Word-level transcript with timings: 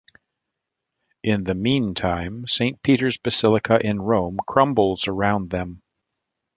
In 1.21 1.43
the 1.43 1.53
mean 1.53 1.93
time, 1.93 2.47
Saint 2.47 2.81
Peter's 2.81 3.19
Basilica 3.19 3.77
in 3.79 4.01
Rome 4.01 4.39
crumbles 4.47 5.07
around 5.07 5.51
them. 5.51 5.83